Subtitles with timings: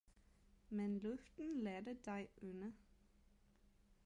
[0.69, 2.73] men luften lader dig ånde!